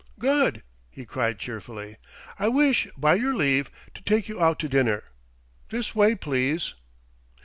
"Good!" 0.17 0.63
he 0.89 1.05
cried 1.05 1.37
cheerfully. 1.37 1.97
"I 2.39 2.47
wish, 2.47 2.87
by 2.97 3.13
your 3.13 3.35
leave, 3.35 3.69
to 3.93 4.01
take 4.01 4.27
you 4.27 4.41
out 4.41 4.57
to 4.61 4.67
dinner.... 4.67 5.03
This 5.69 5.93
way, 5.93 6.15
please!" 6.15 6.73